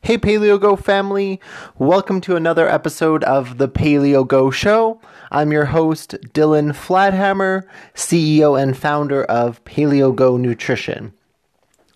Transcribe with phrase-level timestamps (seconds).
[0.00, 1.40] Hey Paleo Go family,
[1.76, 5.00] welcome to another episode of the Paleo Go Show.
[5.32, 11.12] I'm your host, Dylan Flathammer, CEO and founder of Paleo Go Nutrition.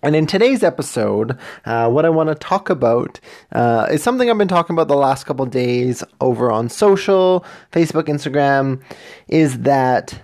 [0.03, 3.21] And in today's episode, uh, what I want to talk about
[3.53, 8.03] uh, is something I've been talking about the last couple days over on social, Facebook,
[8.03, 8.83] Instagram,
[9.29, 10.21] is that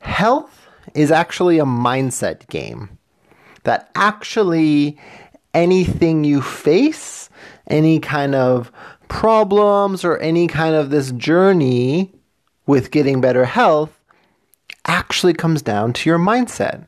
[0.00, 2.98] health is actually a mindset game.
[3.62, 4.98] That actually
[5.54, 7.28] anything you face,
[7.66, 8.70] any kind of
[9.08, 12.12] problems or any kind of this journey
[12.66, 14.00] with getting better health
[14.86, 16.86] actually comes down to your mindset.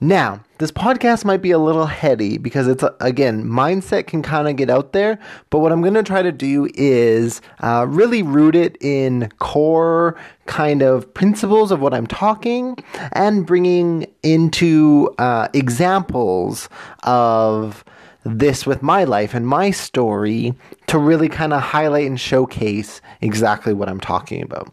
[0.00, 4.56] Now, this podcast might be a little heady because it's, again, mindset can kind of
[4.56, 5.18] get out there.
[5.50, 10.16] But what I'm going to try to do is uh, really root it in core
[10.46, 12.76] kind of principles of what I'm talking
[13.12, 16.68] and bringing into uh, examples
[17.04, 17.84] of
[18.24, 20.54] this with my life and my story
[20.88, 24.72] to really kind of highlight and showcase exactly what I'm talking about.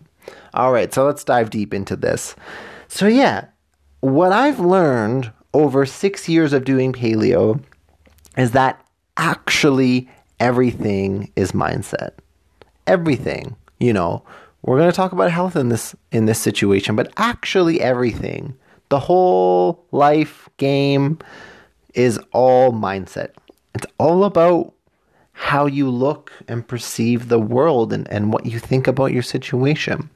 [0.56, 2.36] All right, so let's dive deep into this.
[2.88, 3.46] So, yeah
[4.06, 7.64] what I've learned over six years of doing paleo
[8.38, 12.12] is that actually everything is mindset.
[12.88, 14.22] Everything, you know,
[14.64, 18.54] we're going to talk about health in this in this situation, but actually everything,
[18.90, 21.20] the whole life game
[21.94, 23.30] is all mindset.
[23.74, 24.74] It's all about
[25.32, 30.10] how you look and perceive the world and, and what you think about your situation.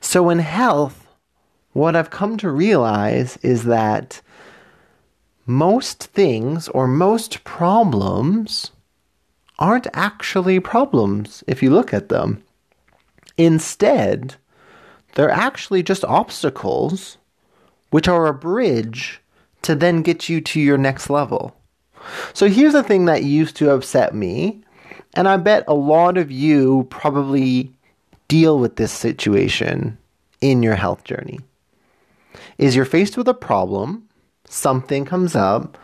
[0.00, 1.06] So in health,
[1.74, 4.22] what I've come to realize is that
[5.46, 8.70] most things or most problems
[9.58, 12.42] aren't actually problems if you look at them.
[13.36, 14.36] Instead,
[15.14, 17.18] they're actually just obstacles
[17.90, 19.20] which are a bridge
[19.62, 21.56] to then get you to your next level.
[22.32, 24.62] So here's the thing that used to upset me,
[25.14, 27.72] and I bet a lot of you probably
[28.28, 29.96] deal with this situation
[30.40, 31.40] in your health journey
[32.58, 34.08] is you're faced with a problem,
[34.48, 35.78] something comes up,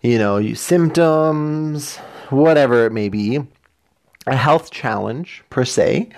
[0.00, 1.96] you know, you, symptoms,
[2.30, 3.40] whatever it may be,
[4.26, 6.08] a health challenge per se,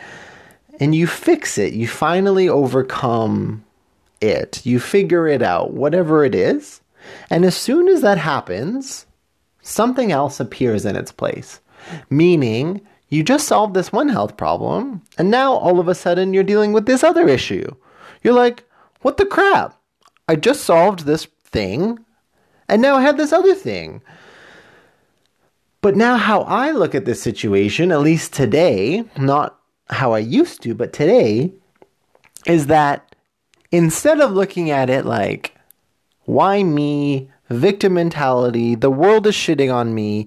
[0.80, 1.72] and you fix it.
[1.72, 3.64] You finally overcome
[4.20, 4.64] it.
[4.64, 6.80] You figure it out, whatever it is.
[7.30, 9.06] And as soon as that happens,
[9.62, 11.60] something else appears in its place.
[12.10, 16.44] Meaning, you just solved this one health problem, and now all of a sudden you're
[16.44, 17.74] dealing with this other issue.
[18.22, 18.64] You're like,
[19.00, 19.74] what the crap?
[20.28, 21.98] I just solved this thing,
[22.68, 24.02] and now I have this other thing.
[25.80, 29.58] But now, how I look at this situation, at least today, not
[29.90, 31.52] how I used to, but today,
[32.46, 33.14] is that
[33.70, 35.54] instead of looking at it like,
[36.24, 40.26] why me, victim mentality, the world is shitting on me,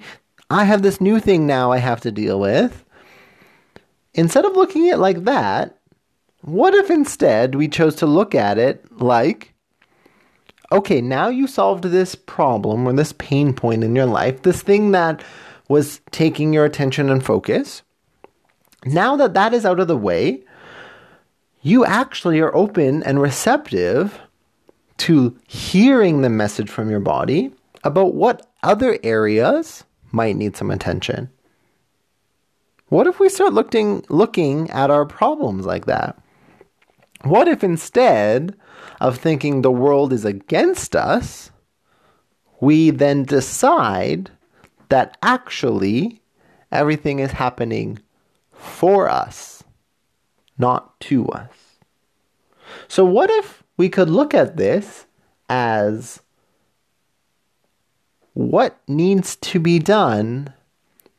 [0.49, 2.85] I have this new thing now I have to deal with,
[4.13, 5.77] instead of looking at it like that,
[6.41, 9.50] what if instead we chose to look at it like,
[10.71, 14.91] okay, now you solved this problem or this pain point in your life, this thing
[14.91, 15.23] that
[15.67, 17.81] was taking your attention and focus.
[18.85, 20.43] Now that that is out of the way,
[21.61, 24.19] you actually are open and receptive
[24.97, 27.51] to hearing the message from your body
[27.83, 31.29] about what other areas might need some attention.
[32.89, 36.21] What if we start looking looking at our problems like that?
[37.23, 38.55] What if instead
[38.99, 41.51] of thinking the world is against us,
[42.59, 44.29] we then decide
[44.89, 46.21] that actually
[46.71, 47.99] everything is happening
[48.51, 49.63] for us,
[50.57, 51.49] not to us.
[52.87, 55.05] So, what if we could look at this
[55.49, 56.21] as
[58.33, 60.53] what needs to be done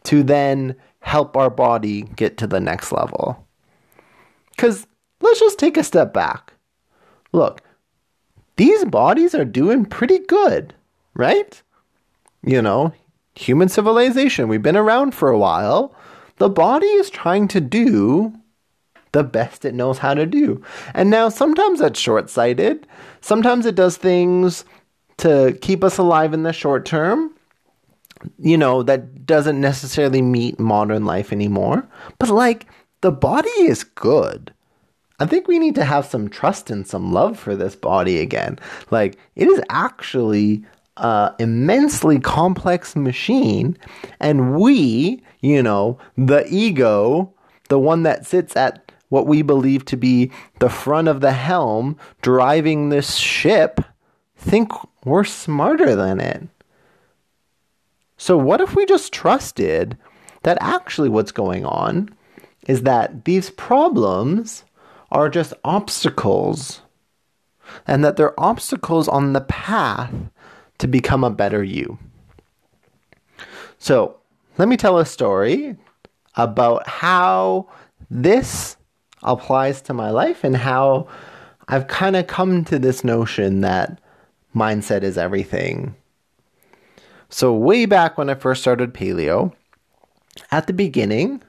[0.05, 3.47] to then help our body get to the next level?
[4.51, 4.87] Because
[5.21, 6.52] let's just take a step back.
[7.33, 7.63] Look,
[8.57, 10.75] these bodies are doing pretty good,
[11.15, 11.61] right?
[12.43, 12.93] You know,
[13.35, 15.95] human civilization, we've been around for a while.
[16.37, 18.35] The body is trying to do
[19.13, 20.63] the best it knows how to do.
[20.95, 22.87] And now sometimes that's short sighted,
[23.21, 24.65] sometimes it does things
[25.19, 27.31] to keep us alive in the short term.
[28.39, 31.87] You know, that doesn't necessarily meet modern life anymore.
[32.19, 32.67] But like,
[33.01, 34.53] the body is good.
[35.19, 38.59] I think we need to have some trust and some love for this body again.
[38.91, 40.65] Like, it is actually
[40.97, 43.77] an immensely complex machine,
[44.21, 47.33] and we, you know, the ego,
[47.69, 51.97] the one that sits at what we believe to be the front of the helm
[52.23, 53.81] driving this ship,
[54.37, 54.73] think
[55.05, 56.49] we're smarter than it.
[58.17, 59.99] So, what if we just trusted
[60.43, 62.09] that actually what's going on
[62.67, 64.65] is that these problems
[65.13, 66.81] are just obstacles
[67.87, 70.13] and that they're obstacles on the path
[70.79, 71.99] to become a better you?
[73.79, 74.17] So,
[74.59, 75.77] let me tell a story
[76.37, 77.69] about how
[78.11, 78.77] this
[79.23, 81.09] applies to my life and how
[81.69, 84.01] I've kind of come to this notion that
[84.55, 85.95] mindset is everything.
[87.29, 89.53] So, way back when I first started paleo,
[90.51, 91.43] at the beginning,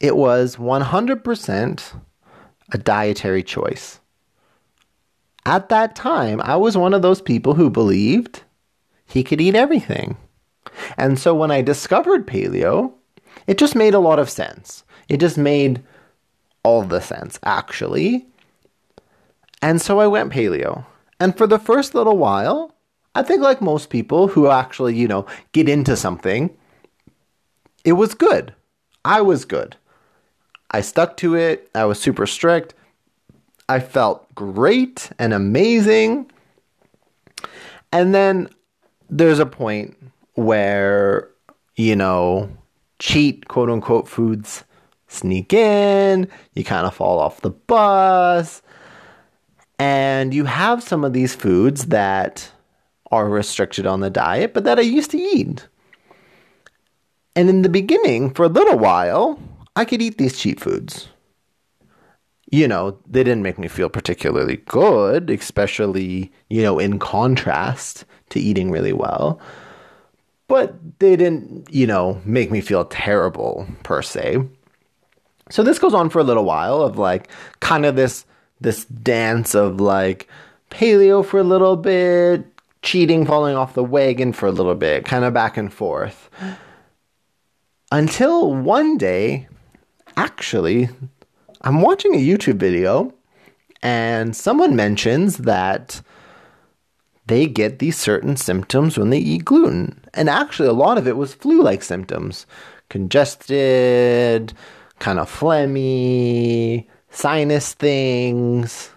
[0.00, 2.00] it was 100%
[2.72, 4.00] a dietary choice.
[5.46, 8.42] At that time, I was one of those people who believed
[9.06, 10.16] he could eat everything.
[10.96, 12.92] And so when I discovered paleo,
[13.46, 14.84] it just made a lot of sense.
[15.08, 15.82] It just made
[16.62, 18.26] all the sense, actually.
[19.60, 20.86] And so I went paleo.
[21.20, 22.74] And for the first little while,
[23.14, 26.56] I think like most people who actually, you know, get into something,
[27.84, 28.54] it was good.
[29.04, 29.76] I was good.
[30.72, 31.70] I stuck to it.
[31.74, 32.74] I was super strict.
[33.68, 36.30] I felt great and amazing.
[37.92, 38.48] And then
[39.10, 39.96] there's a point
[40.34, 41.28] where,
[41.76, 42.50] you know,
[42.98, 44.64] cheat quote unquote foods
[45.08, 48.62] sneak in, you kind of fall off the bus,
[49.78, 52.50] and you have some of these foods that
[53.10, 55.68] are restricted on the diet, but that I used to eat.
[57.36, 59.38] And in the beginning, for a little while,
[59.74, 61.08] I could eat these cheat foods.
[62.50, 68.40] You know, they didn't make me feel particularly good, especially, you know, in contrast to
[68.40, 69.40] eating really well.
[70.48, 74.46] But they didn't, you know, make me feel terrible per se.
[75.48, 77.28] So this goes on for a little while of like
[77.60, 78.26] kind of this
[78.60, 80.28] this dance of like
[80.70, 82.44] paleo for a little bit,
[82.82, 86.30] cheating, falling off the wagon for a little bit, kind of back and forth.
[87.90, 89.48] Until one day,
[90.16, 90.88] actually,
[91.62, 93.12] I'm watching a YouTube video
[93.82, 96.00] and someone mentions that
[97.26, 100.04] they get these certain symptoms when they eat gluten.
[100.14, 102.46] And actually, a lot of it was flu like symptoms
[102.88, 104.52] congested,
[104.98, 108.90] kind of phlegmy, sinus things.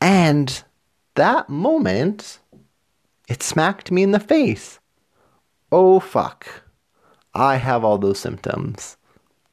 [0.00, 0.62] And
[1.14, 2.38] that moment,
[3.28, 4.80] it smacked me in the face.
[5.72, 6.46] Oh, fuck.
[7.32, 8.96] I have all those symptoms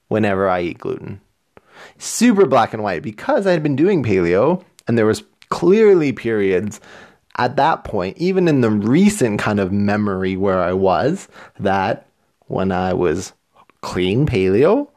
[0.07, 1.21] whenever I eat gluten.
[1.97, 6.79] Super black and white because I had been doing paleo and there was clearly periods
[7.37, 11.27] at that point, even in the recent kind of memory where I was,
[11.59, 12.07] that
[12.47, 13.33] when I was
[13.81, 14.89] clean paleo,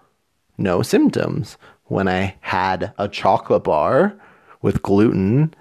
[0.57, 1.57] no symptoms.
[1.85, 4.15] When I had a chocolate bar
[4.63, 5.53] with gluten,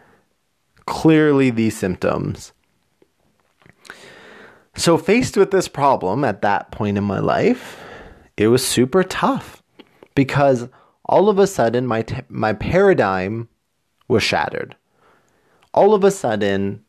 [0.86, 2.54] clearly these symptoms.
[4.76, 7.84] So, faced with this problem at that point in my life,
[8.40, 9.62] it was super tough
[10.16, 10.70] because
[11.04, 13.50] all of a sudden my, t- my paradigm
[14.08, 14.78] was shattered.
[15.74, 16.84] All of a sudden,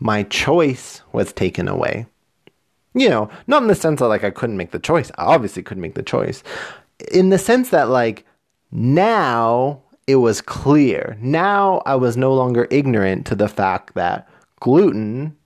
[0.00, 2.06] my choice was taken away.
[2.94, 5.10] You know, not in the sense that like I couldn't make the choice.
[5.16, 6.42] I obviously couldn't make the choice.
[7.12, 8.26] In the sense that like
[8.72, 11.16] now it was clear.
[11.20, 14.28] Now I was no longer ignorant to the fact that
[14.60, 15.36] gluten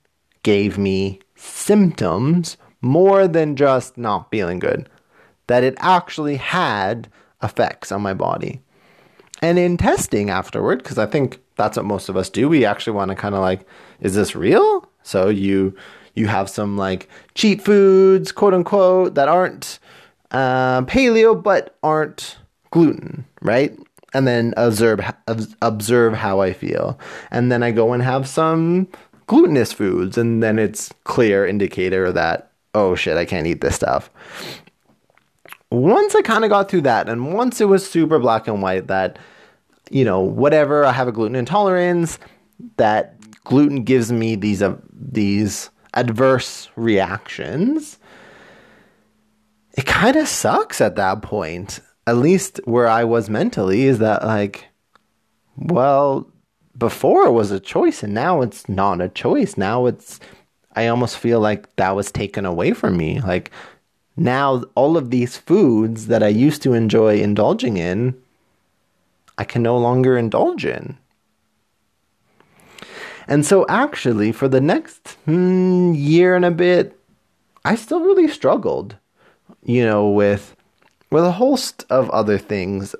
[0.42, 4.88] gave me symptoms more than just not feeling good.
[5.46, 7.08] That it actually had
[7.42, 8.60] effects on my body.
[9.42, 12.94] And in testing afterward, because I think that's what most of us do, we actually
[12.94, 13.66] want to kind of like,
[14.00, 14.88] is this real?
[15.02, 15.74] So you
[16.14, 19.78] you have some like cheat foods, quote unquote, that aren't
[20.30, 22.38] uh, paleo but aren't
[22.70, 23.78] gluten, right?
[24.14, 25.00] And then observe
[25.60, 26.98] observe how I feel,
[27.30, 28.88] and then I go and have some
[29.26, 34.10] glutinous foods, and then it's clear indicator that oh shit, I can't eat this stuff.
[35.70, 38.86] Once I kind of got through that, and once it was super black and white
[38.86, 39.18] that
[39.90, 42.18] you know whatever I have a gluten intolerance,
[42.76, 47.98] that gluten gives me these uh, these adverse reactions,
[49.76, 51.80] it kind of sucks at that point.
[52.06, 54.68] At least where I was mentally is that like,
[55.56, 56.30] well,
[56.78, 59.56] before it was a choice and now it's not a choice.
[59.56, 60.20] Now it's,
[60.76, 63.20] I almost feel like that was taken away from me.
[63.20, 63.50] Like
[64.16, 68.20] now all of these foods that I used to enjoy indulging in,
[69.38, 70.96] I can no longer indulge in.
[73.28, 76.98] And so, actually, for the next hmm, year and a bit,
[77.64, 78.96] I still really struggled,
[79.64, 80.54] you know, with
[81.10, 82.94] with a host of other things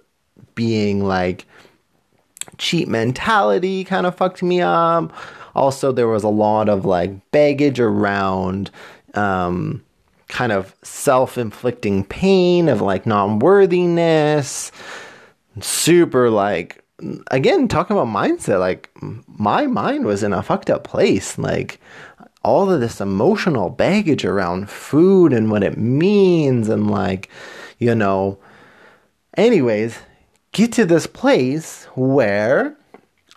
[0.55, 1.47] being like
[2.59, 5.13] cheat mentality kind of fucked me up.
[5.55, 8.71] Also, there was a lot of like baggage around
[9.15, 9.83] um,
[10.29, 14.73] kind of self inflicting pain of like non worthiness,
[15.61, 16.85] super like,
[17.31, 18.91] again, talking about mindset, like
[19.27, 21.39] my mind was in a fucked up place.
[21.39, 21.81] Like,
[22.47, 27.29] all of this emotional baggage around food and what it means, and like,
[27.79, 28.39] you know,
[29.37, 29.99] anyways,
[30.53, 32.77] get to this place where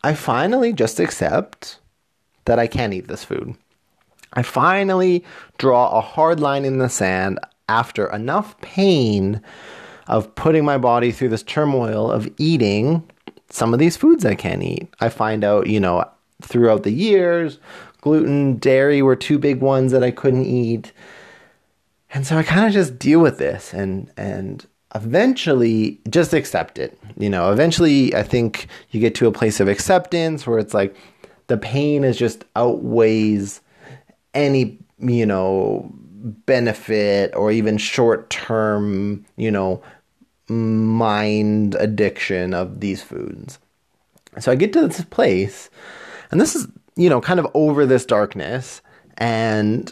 [0.03, 1.79] I finally just accept
[2.45, 3.55] that I can't eat this food.
[4.33, 5.23] I finally
[5.57, 9.41] draw a hard line in the sand after enough pain
[10.07, 13.07] of putting my body through this turmoil of eating
[13.49, 14.87] some of these foods I can't eat.
[14.99, 16.03] I find out, you know,
[16.41, 17.59] throughout the years,
[18.01, 20.91] gluten, dairy were two big ones that I couldn't eat.
[22.13, 26.99] And so I kind of just deal with this and and eventually just accept it.
[27.17, 30.95] You know, eventually I think you get to a place of acceptance where it's like
[31.47, 33.61] the pain is just outweighs
[34.39, 35.91] any, you know,
[36.45, 39.81] benefit or even short term, you know,
[40.47, 43.59] mind addiction of these foods.
[44.39, 45.69] So I get to this place,
[46.31, 48.81] and this is, you know, kind of over this darkness,
[49.17, 49.91] and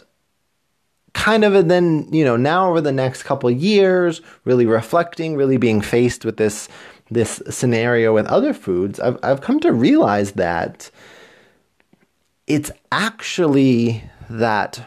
[1.18, 5.80] kind of then you know now over the next couple years really reflecting really being
[5.80, 6.68] faced with this
[7.10, 10.90] this scenario with other foods i've i've come to realize that
[12.46, 14.86] it's actually that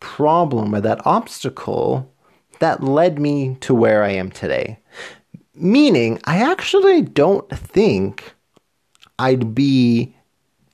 [0.00, 2.12] problem or that obstacle
[2.60, 4.78] that led me to where I am today.
[5.54, 8.34] Meaning, I actually don't think
[9.18, 10.16] I'd be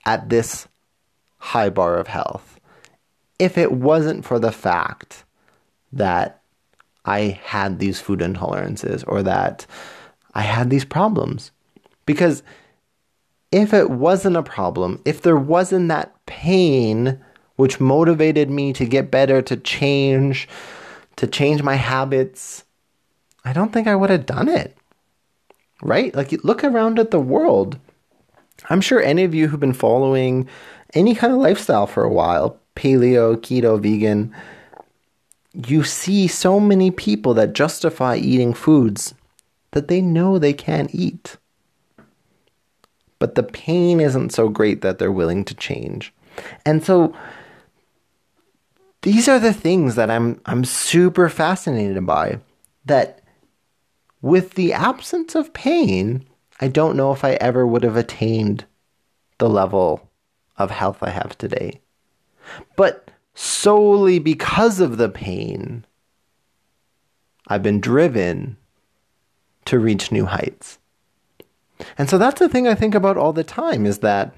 [0.05, 0.69] at this
[1.38, 2.59] high bar of health
[3.38, 5.25] if it wasn't for the fact
[5.93, 6.43] that
[7.05, 9.67] I had these food intolerances or that
[10.35, 11.52] I had these problems.
[12.05, 12.43] Because
[13.50, 17.23] if it wasn't a problem, if there wasn't that pain
[17.59, 20.49] which motivated me to get better, to change,
[21.17, 22.65] to change my habits,
[23.45, 24.77] I don't think I would have done it.
[25.83, 26.15] Right?
[26.15, 27.79] Like, look around at the world.
[28.71, 30.49] I'm sure any of you who've been following
[30.95, 34.33] any kind of lifestyle for a while paleo, keto, vegan
[35.67, 39.15] you see so many people that justify eating foods
[39.73, 41.37] that they know they can't eat.
[43.19, 46.12] But the pain isn't so great that they're willing to change.
[46.65, 47.12] And so
[49.02, 52.40] these are the things that I'm I'm super fascinated by
[52.85, 53.21] that
[54.21, 56.25] with the absence of pain,
[56.61, 58.64] I don't know if I ever would have attained
[59.38, 60.11] the level
[60.57, 61.81] of health I have today.
[62.76, 65.85] But solely because of the pain,
[67.47, 68.57] I've been driven
[69.67, 70.78] to reach new heights.
[71.97, 74.35] And so that's the thing I think about all the time is that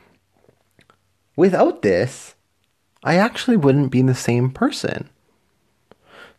[1.36, 2.34] without this,
[3.02, 5.08] I actually wouldn't be the same person.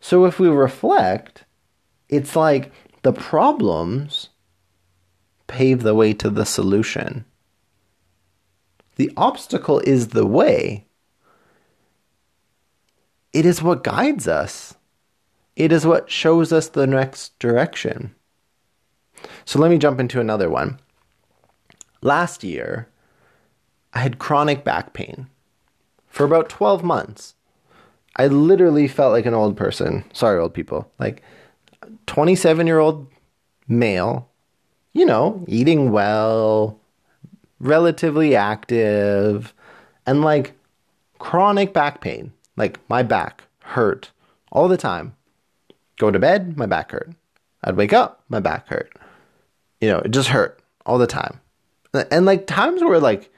[0.00, 1.44] So if we reflect,
[2.08, 4.28] it's like the problems
[5.46, 7.24] pave the way to the solution.
[8.96, 10.86] The obstacle is the way.
[13.32, 14.74] It is what guides us.
[15.56, 18.14] It is what shows us the next direction.
[19.44, 20.78] So let me jump into another one.
[22.00, 22.88] Last year,
[23.92, 25.28] I had chronic back pain
[26.12, 27.34] for about 12 months.
[28.16, 30.04] I literally felt like an old person.
[30.12, 30.92] Sorry, old people.
[30.98, 31.22] Like
[32.06, 33.10] 27 year old
[33.66, 34.28] male,
[34.92, 36.78] you know, eating well,
[37.58, 39.54] relatively active,
[40.04, 40.52] and like
[41.18, 42.30] chronic back pain.
[42.58, 44.10] Like my back hurt
[44.52, 45.16] all the time.
[45.98, 47.10] Go to bed, my back hurt.
[47.64, 48.92] I'd wake up, my back hurt.
[49.80, 51.40] You know, it just hurt all the time.
[52.10, 53.32] And like times where like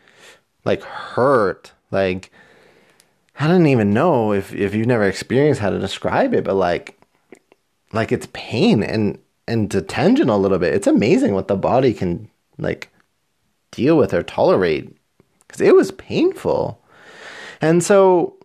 [0.64, 2.32] like hurt, like
[3.38, 6.98] I don't even know if if you've never experienced how to describe it, but like
[7.92, 10.74] like it's pain and and detention a little bit.
[10.74, 12.90] It's amazing what the body can like
[13.70, 14.96] deal with or tolerate
[15.46, 16.80] because it was painful.
[17.60, 18.36] And so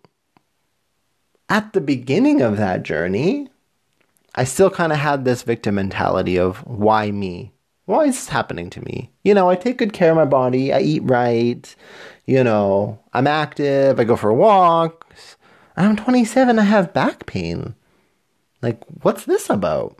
[1.49, 3.49] at the beginning of that journey,
[4.35, 7.51] I still kind of had this victim mentality of why me?
[7.85, 9.09] Why is this happening to me?
[9.23, 11.75] You know, I take good care of my body, I eat right,
[12.29, 15.35] you know, I'm active, I go for walks.
[15.75, 17.73] I'm 27, I have back pain.
[18.61, 19.97] Like, what's this about?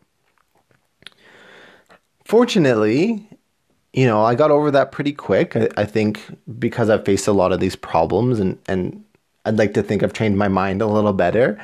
[2.26, 3.28] Fortunately,
[3.94, 5.56] you know, I got over that pretty quick.
[5.56, 6.22] I, I think
[6.60, 9.04] because I've faced a lot of these problems and, and
[9.46, 11.60] I'd like to think I've trained my mind a little better.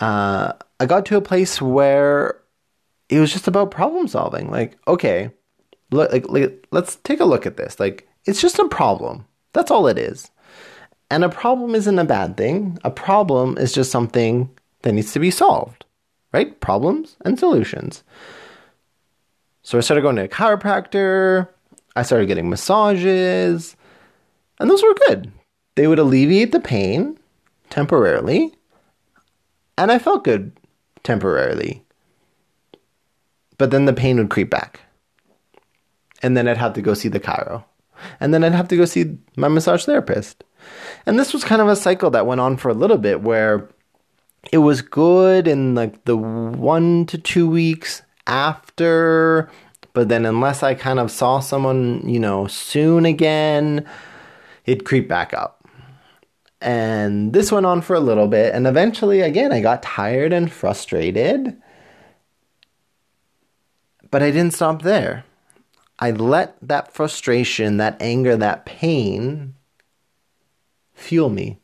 [0.00, 2.40] Uh, I got to a place where
[3.08, 4.50] it was just about problem solving.
[4.50, 5.30] Like, okay,
[5.92, 7.78] look, like, like, let's take a look at this.
[7.78, 9.26] Like, it's just a problem.
[9.52, 10.30] That's all it is.
[11.10, 12.78] And a problem isn't a bad thing.
[12.84, 14.48] A problem is just something
[14.82, 15.84] that needs to be solved,
[16.32, 16.58] right?
[16.60, 18.02] Problems and solutions.
[19.62, 21.48] So I started going to a chiropractor.
[21.94, 23.76] I started getting massages,
[24.58, 25.30] and those were good.
[25.74, 27.18] They would alleviate the pain
[27.68, 28.54] temporarily,
[29.76, 30.52] and I felt good
[31.02, 31.84] temporarily.
[33.58, 34.80] But then the pain would creep back.
[36.22, 37.64] And then I'd have to go see the chiro.
[38.20, 40.44] And then I'd have to go see my massage therapist.
[41.06, 43.68] And this was kind of a cycle that went on for a little bit where
[44.50, 49.50] it was good in like the one to two weeks after,
[49.92, 53.86] but then unless I kind of saw someone, you know, soon again,
[54.64, 55.66] it'd creep back up.
[56.60, 60.50] And this went on for a little bit, and eventually, again, I got tired and
[60.50, 61.60] frustrated.
[64.12, 65.24] But I didn't stop there.
[66.02, 69.54] I let that frustration, that anger, that pain
[70.94, 71.58] fuel me.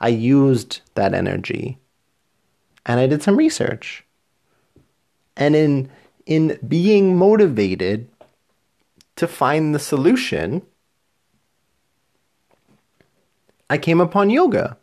[0.00, 1.76] I used that energy
[2.86, 4.06] and I did some research.
[5.36, 5.90] And in
[6.24, 8.08] in being motivated
[9.16, 10.62] to find the solution,
[13.68, 14.78] I came upon yoga.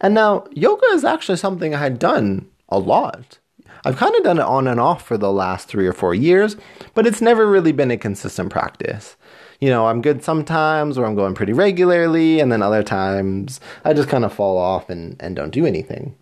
[0.00, 3.40] And now yoga is actually something I had done a lot.
[3.84, 6.56] I've kind of done it on and off for the last 3 or 4 years,
[6.94, 9.16] but it's never really been a consistent practice
[9.62, 13.92] you know, I'm good sometimes or I'm going pretty regularly, and then other times I
[13.92, 16.16] just kind of fall off and, and don't do anything.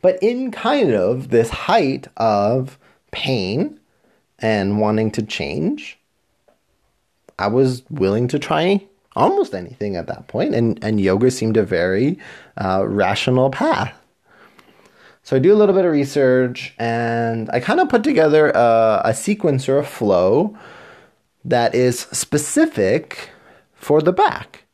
[0.00, 2.78] But in kind of this height of
[3.10, 3.78] pain
[4.38, 5.98] and wanting to change,
[7.38, 11.62] I was willing to try almost anything at that point, and, and yoga seemed a
[11.62, 12.18] very
[12.56, 13.94] uh, rational path.
[15.28, 19.02] So I do a little bit of research and I kind of put together a,
[19.04, 20.56] a sequence or a flow
[21.44, 23.28] that is specific
[23.74, 24.64] for the back.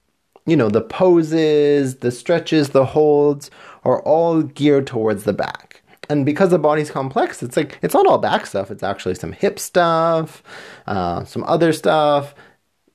[0.46, 3.50] You know, the poses, the stretches, the holds
[3.82, 5.82] are all geared towards the back.
[6.08, 8.70] And because the body's complex, it's like it's not all back stuff.
[8.70, 10.40] It's actually some hip stuff,
[10.86, 12.32] uh, some other stuff,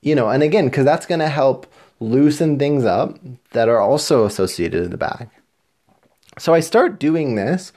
[0.00, 0.30] you know.
[0.30, 3.18] And again, because that's going to help loosen things up
[3.50, 5.39] that are also associated in the back.
[6.40, 7.70] So I start doing this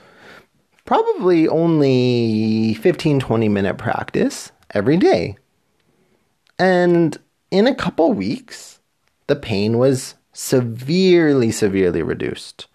[0.86, 5.36] probably only 15 20 minute practice every day.
[6.58, 7.18] And
[7.50, 8.80] in a couple weeks,
[9.26, 12.66] the pain was severely, severely reduced.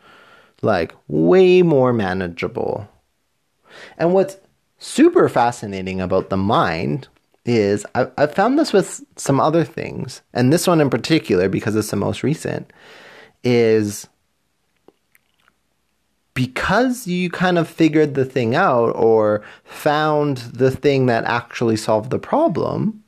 [0.61, 2.87] Like, way more manageable.
[3.97, 4.37] And what's
[4.77, 7.07] super fascinating about the mind
[7.45, 11.75] is I, I found this with some other things, and this one in particular, because
[11.75, 12.71] it's the most recent,
[13.43, 14.07] is
[16.33, 22.11] because you kind of figured the thing out or found the thing that actually solved
[22.11, 23.03] the problem,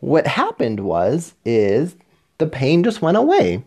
[0.00, 1.96] what happened was is
[2.38, 3.62] the pain just went away.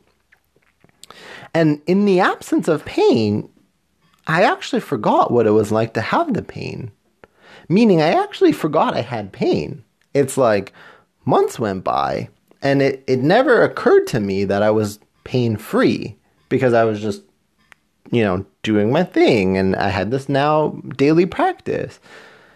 [1.54, 3.50] And in the absence of pain,
[4.28, 6.92] I actually forgot what it was like to have the pain.
[7.70, 9.84] Meaning I actually forgot I had pain.
[10.14, 10.74] It's like
[11.26, 12.30] months went by
[12.62, 16.18] and it, it never occurred to me that I was pain free
[16.50, 17.24] because I was just,
[18.12, 22.00] you know, doing my thing and I had this now daily practice.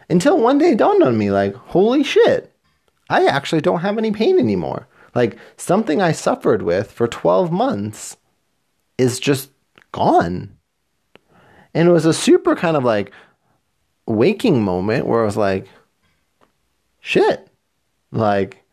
[0.09, 2.53] Until one day it dawned on me like, holy shit,
[3.09, 4.87] I actually don't have any pain anymore.
[5.15, 8.17] Like something I suffered with for 12 months
[8.97, 9.51] is just
[9.91, 10.57] gone.
[11.73, 13.11] And it was a super kind of like
[14.05, 15.67] waking moment where I was like,
[16.99, 17.47] shit.
[18.11, 18.63] Like,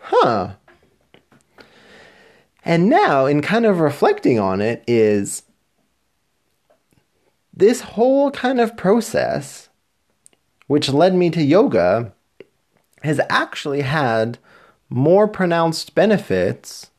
[0.00, 0.54] huh.
[2.64, 5.42] And now, in kind of reflecting on it, is
[7.56, 9.68] this whole kind of process,
[10.66, 12.12] which led me to yoga,
[13.02, 14.38] has actually had
[14.90, 16.90] more pronounced benefits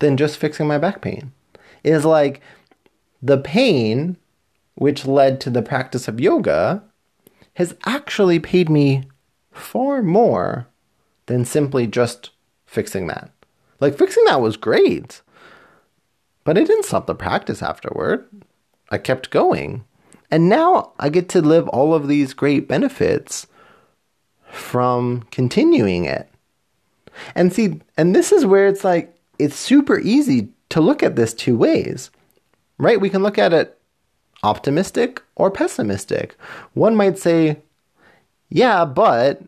[0.00, 1.32] than just fixing my back pain.
[1.84, 2.40] It is like
[3.22, 4.16] the pain
[4.74, 6.82] which led to the practice of yoga
[7.54, 9.04] has actually paid me
[9.50, 10.68] far more
[11.26, 12.30] than simply just
[12.66, 13.30] fixing that.
[13.80, 15.22] Like fixing that was great,
[16.44, 18.28] but I didn't stop the practice afterward.
[18.90, 19.84] I kept going.
[20.30, 23.46] And now I get to live all of these great benefits
[24.50, 26.28] from continuing it.
[27.34, 31.32] And see, and this is where it's like, it's super easy to look at this
[31.32, 32.10] two ways,
[32.78, 33.00] right?
[33.00, 33.78] We can look at it
[34.42, 36.36] optimistic or pessimistic.
[36.74, 37.60] One might say,
[38.50, 39.42] yeah, but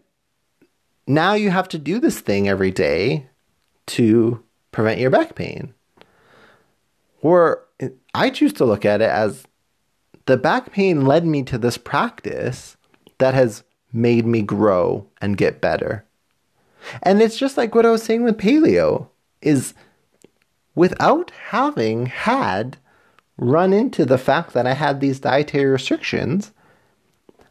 [1.06, 3.26] now you have to do this thing every day
[3.86, 5.74] to prevent your back pain.
[7.22, 7.66] Or
[8.14, 9.44] I choose to look at it as
[10.26, 12.76] the back pain led me to this practice
[13.18, 16.04] that has made me grow and get better.
[17.02, 19.08] And it's just like what I was saying with paleo
[19.42, 19.74] is
[20.74, 22.78] without having had
[23.36, 26.52] run into the fact that I had these dietary restrictions,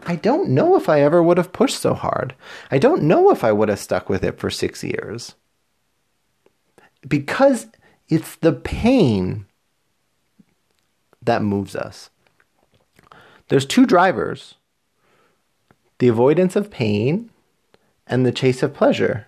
[0.05, 2.33] I don't know if I ever would have pushed so hard.
[2.71, 5.35] I don't know if I would have stuck with it for six years.
[7.07, 7.67] Because
[8.07, 9.45] it's the pain
[11.21, 12.09] that moves us.
[13.47, 14.55] There's two drivers
[15.99, 17.29] the avoidance of pain
[18.07, 19.27] and the chase of pleasure.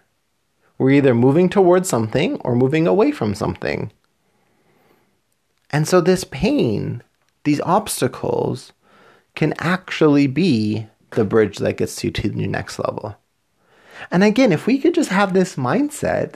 [0.77, 3.91] We're either moving towards something or moving away from something.
[5.69, 7.03] And so, this pain,
[7.43, 8.73] these obstacles,
[9.35, 13.15] can actually be the bridge that gets you to the next level.
[14.09, 16.35] And again, if we could just have this mindset,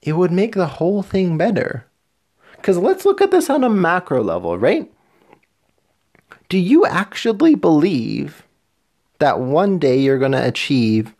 [0.00, 1.86] it would make the whole thing better.
[2.60, 4.90] Because let's look at this on a macro level, right?
[6.50, 8.46] Do you actually believe
[9.18, 11.14] that one day you're going to achieve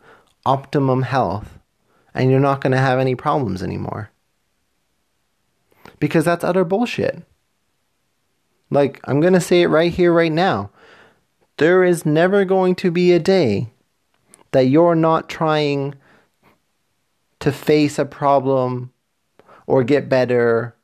[0.45, 1.57] optimum health
[2.13, 4.11] and you're not going to have any problems anymore?
[5.99, 7.23] Because that's utter bullshit.
[8.69, 10.69] Like, I'm going to say it right here, right now.
[11.57, 13.71] There is never going to be a day
[14.51, 15.95] that you're not trying
[17.39, 18.93] to face a problem
[19.65, 20.75] or get better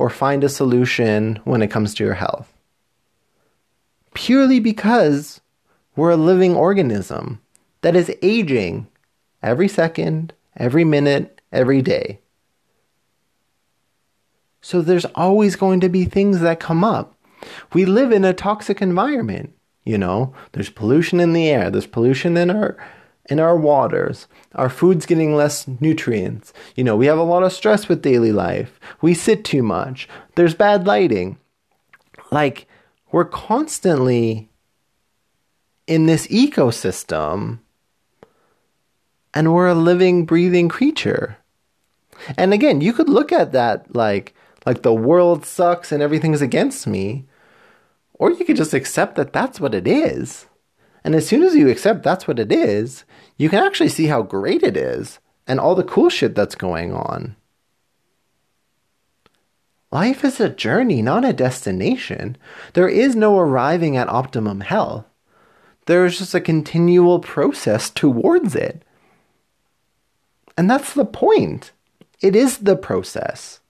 [0.00, 2.50] or find a solution when it comes to your health.
[4.14, 5.42] Purely because
[5.94, 7.38] we're a living organism
[7.82, 8.86] that is aging
[9.42, 12.18] every second, every minute, every day.
[14.62, 17.14] So there's always going to be things that come up.
[17.74, 19.52] We live in a toxic environment.
[19.84, 22.78] You know, there's pollution in the air, there's pollution in our
[23.30, 24.26] in our waters.
[24.56, 26.52] Our food's getting less nutrients.
[26.74, 28.80] You know, we have a lot of stress with daily life.
[29.00, 30.08] We sit too much.
[30.34, 31.38] There's bad lighting.
[32.30, 32.66] Like
[33.12, 34.50] we're constantly
[35.86, 37.60] in this ecosystem
[39.32, 41.38] and we're a living breathing creature.
[42.36, 44.34] And again, you could look at that like
[44.66, 47.24] like the world sucks and everything's against me
[48.14, 50.46] or you could just accept that that's what it is.
[51.04, 53.04] And as soon as you accept that's what it is,
[53.36, 56.92] you can actually see how great it is and all the cool shit that's going
[56.92, 57.36] on.
[59.92, 62.36] Life is a journey, not a destination.
[62.74, 65.04] There is no arriving at optimum health.
[65.86, 68.84] There is just a continual process towards it.
[70.56, 71.72] And that's the point.
[72.20, 73.60] It is the process.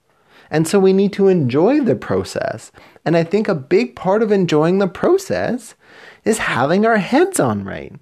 [0.50, 2.72] And so we need to enjoy the process.
[3.04, 5.74] And I think a big part of enjoying the process
[6.24, 7.92] is having our heads on right.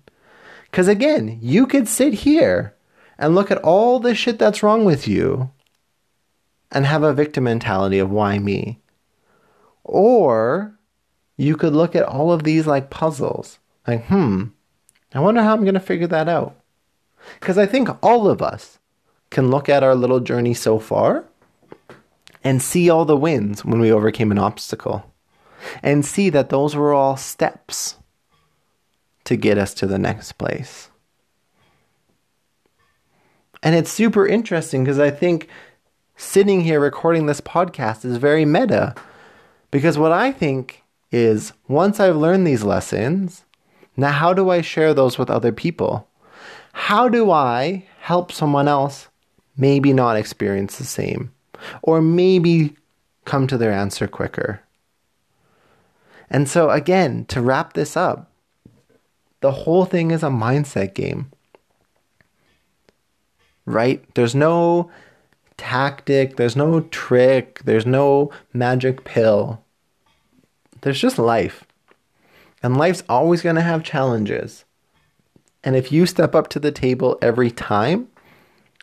[0.71, 2.75] Because again, you could sit here
[3.19, 5.51] and look at all the shit that's wrong with you
[6.71, 8.79] and have a victim mentality of why me.
[9.85, 10.79] Or
[11.37, 14.47] you could look at all of these like puzzles, like, hmm,
[15.15, 16.55] I wonder how I'm going to figure that out.
[17.41, 18.79] Because I think all of us
[19.31, 21.25] can look at our little journey so far
[22.45, 25.13] and see all the wins when we overcame an obstacle
[25.83, 27.97] and see that those were all steps
[29.29, 30.91] to get us to the next place.
[33.63, 35.49] And it's super interesting because I think
[36.17, 38.95] sitting here recording this podcast is very meta.
[39.71, 43.45] Because what I think is once I've learned these lessons,
[43.97, 46.09] now how do I share those with other people?
[46.73, 49.09] How do I help someone else
[49.57, 51.33] maybe not experience the same?
[51.83, 52.77] or maybe
[53.25, 54.63] come to their answer quicker.
[56.31, 58.28] And so, again, to wrap this up,
[59.41, 61.31] the whole thing is a mindset game.
[63.65, 64.03] Right?
[64.15, 64.91] There's no
[65.57, 69.63] tactic, there's no trick, there's no magic pill.
[70.81, 71.65] There's just life.
[72.63, 74.65] And life's always going to have challenges.
[75.63, 78.09] And if you step up to the table every time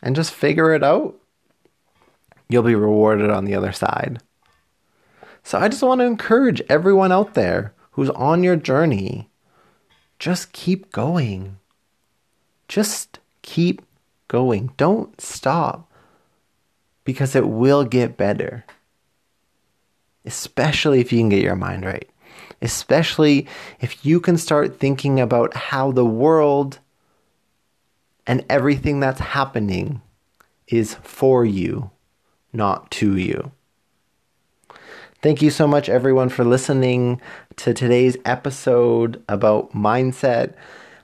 [0.04, 1.16] and just figure it out,
[2.48, 4.22] you'll be rewarded on the other side.
[5.44, 9.30] So I just want to encourage everyone out there who's on your journey
[10.20, 11.58] just keep going.
[12.68, 13.82] Just keep
[14.28, 14.72] going.
[14.78, 15.90] Don't stop
[17.04, 18.66] because it will get better.
[20.26, 22.10] Especially if you can get your mind right.
[22.62, 23.48] Especially
[23.80, 26.80] if you can start thinking about how the world
[28.26, 30.02] and everything that's happening
[30.68, 31.92] is for you
[32.52, 33.52] not to you.
[35.22, 37.22] Thank you so much, everyone, for listening
[37.58, 40.54] to today's episode about mindset.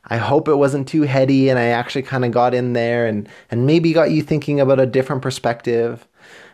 [0.05, 3.29] I hope it wasn't too heady and I actually kind of got in there and,
[3.49, 6.07] and maybe got you thinking about a different perspective.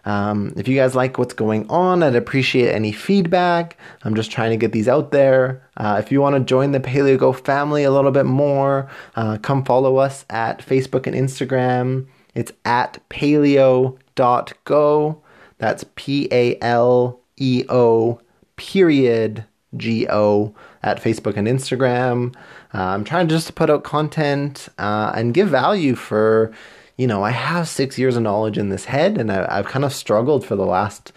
[0.05, 3.77] Um, if you guys like what's going on, I'd appreciate any feedback.
[4.03, 5.61] I'm just trying to get these out there.
[5.75, 9.37] Uh, if you want to join the Paleo Go family a little bit more, uh,
[9.41, 12.07] come follow us at Facebook and Instagram.
[12.35, 15.21] It's at paleo dot go.
[15.57, 18.21] That's P A L E O
[18.55, 19.43] period
[19.75, 22.35] go at Facebook and Instagram.
[22.73, 26.53] Uh, I'm trying just to put out content uh, and give value for,
[26.97, 29.85] you know, I have six years of knowledge in this head, and I, I've kind
[29.85, 31.11] of struggled for the last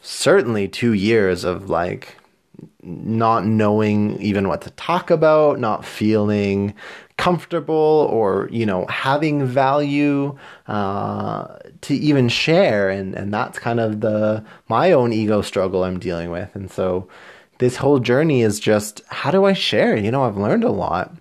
[0.00, 2.16] certainly two years of like
[2.82, 6.74] not knowing even what to talk about, not feeling
[7.16, 11.46] comfortable or you know having value uh,
[11.80, 16.30] to even share and and that's kind of the my own ego struggle I'm dealing
[16.30, 17.08] with and so
[17.58, 19.96] this whole journey is just how do I share?
[19.96, 21.14] You know I've learned a lot.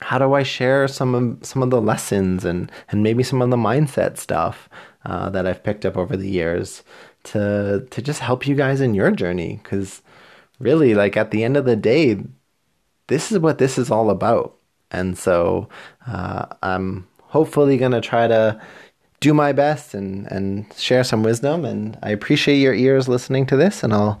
[0.00, 3.50] How do I share some of some of the lessons and and maybe some of
[3.50, 4.68] the mindset stuff
[5.04, 6.82] uh, that I've picked up over the years
[7.24, 9.60] to to just help you guys in your journey?
[9.62, 10.02] Because
[10.58, 12.22] really like at the end of the day
[13.08, 14.56] this is what this is all about.
[14.90, 15.68] And so
[16.06, 18.60] uh, I'm hopefully to try to
[19.20, 21.64] do my best and, and share some wisdom.
[21.64, 24.20] And I appreciate your ears listening to this, and I'll